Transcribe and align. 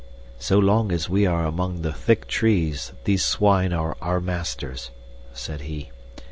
"So 0.39 0.57
long 0.57 0.91
as 0.91 1.09
we 1.11 1.27
are 1.27 1.45
among 1.45 1.83
the 1.83 1.93
thick 1.93 2.25
trees 2.27 2.91
these 3.03 3.23
swine 3.23 3.71
are 3.71 3.95
our 4.01 4.19
masters," 4.19 4.89
said 5.31 5.61
he. 5.61 5.91